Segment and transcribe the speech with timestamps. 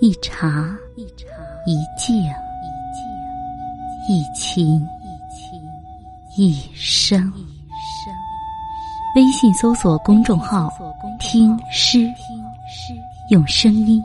[0.00, 1.04] 一茶一
[1.96, 2.16] 静
[4.08, 4.86] 一情
[6.36, 7.32] 一生。
[9.16, 10.72] 微信搜索公众号
[11.18, 12.08] “听诗”，
[13.30, 14.00] 用声音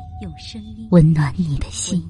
[0.90, 2.04] 温暖你的心。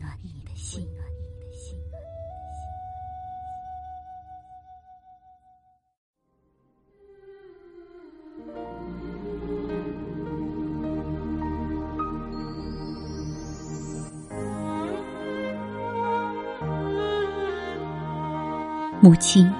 [19.04, 19.52] 母亲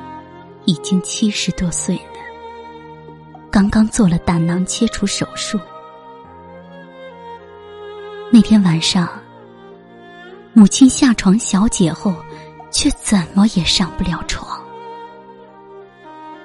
[0.64, 5.60] 已经七十多岁了，刚刚做了胆囊切除手术。
[8.32, 9.06] 那天晚上，
[10.54, 12.16] 母亲下床小解后，
[12.72, 14.64] 却怎么也上不了床。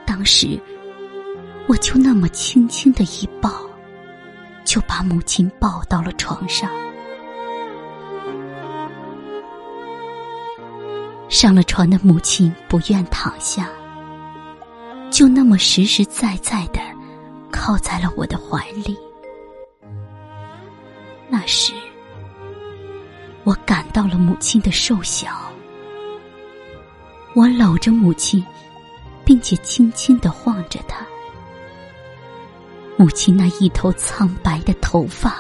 [0.05, 0.61] 当时，
[1.69, 3.53] 我就那么轻轻的一抱，
[4.65, 6.69] 就把母亲抱到了床上。
[11.29, 13.69] 上了床的母亲不愿躺下，
[15.11, 16.81] 就那么实实在在的
[17.51, 18.97] 靠在了我的怀里。
[21.29, 21.75] 那时，
[23.45, 25.31] 我感到了母亲的瘦小，
[27.35, 28.45] 我搂着母亲，
[29.25, 31.07] 并且轻轻的晃着她。
[32.97, 35.37] 母亲那一头苍白的头发，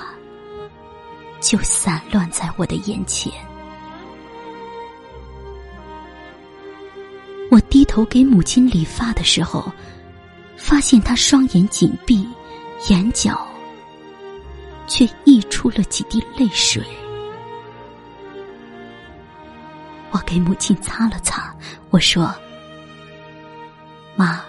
[1.40, 3.32] 就散乱在我的眼前。
[7.50, 9.72] 我低头给母亲理发的时候，
[10.56, 12.28] 发现她双眼紧闭，
[12.88, 13.46] 眼角
[14.86, 16.82] 却溢出了几滴泪水。
[20.10, 21.54] 我给母亲擦了擦，
[21.90, 22.34] 我说
[24.14, 24.42] ：“妈，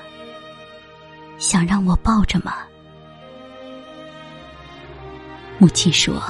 [1.37, 2.57] 想让我抱着吗？”
[5.57, 6.21] 母亲说：“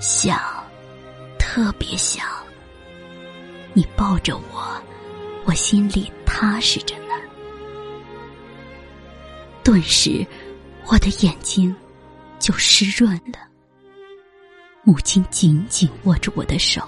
[0.00, 0.40] 想，
[1.38, 2.26] 特别想。”
[3.74, 4.71] 你抱着我，
[5.44, 7.14] 我心里踏实着呢。
[9.62, 10.26] 顿时，
[10.86, 11.74] 我的眼睛
[12.38, 13.38] 就湿润了。
[14.84, 16.82] 母亲紧紧握着我的手，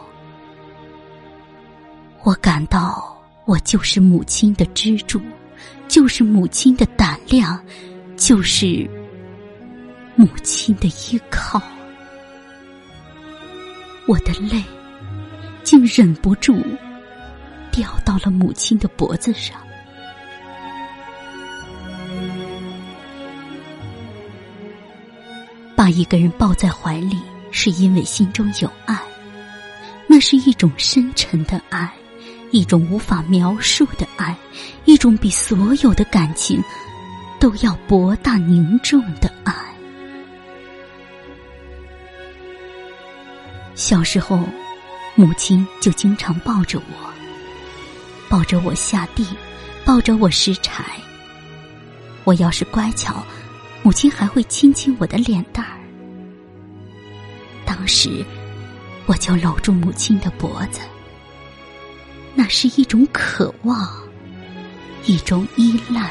[2.23, 5.21] 我感到我就是母亲的支柱，
[5.87, 7.65] 就是母亲的胆量，
[8.17, 8.89] 就是
[10.17, 11.63] 母亲的依靠。
[14.07, 14.63] 我的泪。
[15.65, 16.63] 竟忍不住
[17.75, 19.61] 掉到了母亲的脖子上。
[25.75, 27.19] 把一个人抱在怀里，
[27.51, 28.97] 是因为心中有爱，
[30.07, 31.93] 那是一种深沉的爱，
[32.53, 34.37] 一种无法描述的爱，
[34.85, 36.63] 一种比所有的感情
[37.41, 39.53] 都要博大凝重的爱。
[43.75, 44.39] 小时候。
[45.17, 47.15] 母亲就经常抱着我，
[48.35, 49.25] 抱着我下地，
[49.85, 50.85] 抱着我拾柴。
[52.25, 53.25] 我要是乖巧，
[53.85, 55.79] 母亲还会亲亲我的脸蛋儿。
[57.65, 58.25] 当时，
[59.07, 60.81] 我就搂住母亲的脖子，
[62.35, 63.89] 那是一种渴望，
[65.05, 66.11] 一种依赖，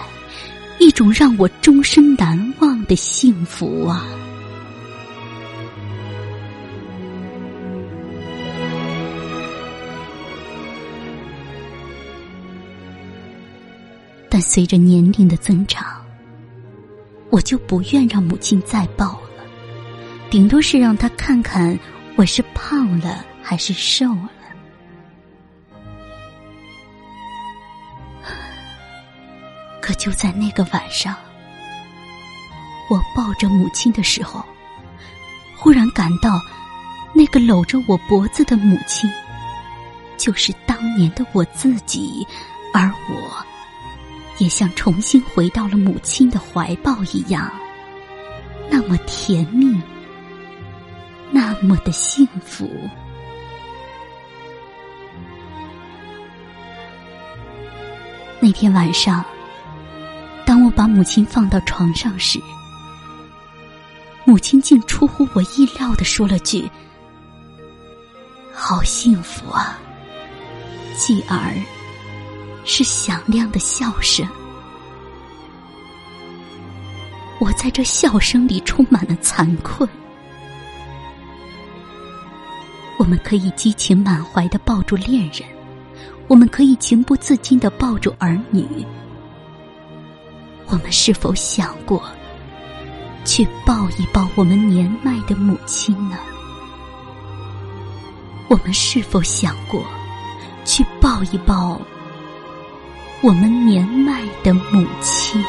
[0.80, 4.08] 一种让我终身难忘的幸福啊！
[14.34, 16.04] 但随着年龄的增长，
[17.30, 19.46] 我就不愿让母亲再抱了，
[20.28, 21.78] 顶多是让她看看
[22.16, 24.32] 我是胖了还是瘦了。
[29.80, 31.16] 可就在那个晚上，
[32.90, 34.44] 我抱着母亲的时候，
[35.56, 36.42] 忽然感到，
[37.14, 39.08] 那个搂着我脖子的母亲，
[40.18, 42.26] 就是当年的我自己，
[42.74, 43.46] 而我。
[44.40, 47.52] 也像重新回到了母亲的怀抱一样，
[48.70, 49.80] 那么甜蜜，
[51.32, 52.70] 那么的幸福。
[58.40, 59.24] 那天晚上，
[60.46, 62.40] 当我把母亲放到床上时，
[64.26, 66.70] 母亲竟出乎我意料的说了句
[68.54, 69.80] ：“好幸福啊，
[70.98, 71.38] 继而。”
[72.66, 74.28] 是响亮的笑声，
[77.40, 79.88] 我在这笑声里充满了惭愧。
[82.98, 85.42] 我们可以激情满怀的抱住恋人，
[86.28, 88.66] 我们可以情不自禁的抱住儿女，
[90.68, 92.02] 我们是否想过
[93.26, 96.18] 去抱一抱我们年迈的母亲呢？
[98.48, 99.84] 我们是否想过
[100.64, 101.82] 去抱一抱
[103.24, 105.42] 我们年迈的母亲？